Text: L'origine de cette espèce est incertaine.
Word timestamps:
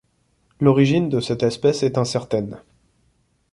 L'origine 0.59 1.09
de 1.09 1.19
cette 1.19 1.43
espèce 1.43 1.83
est 1.83 1.99
incertaine. 1.99 2.59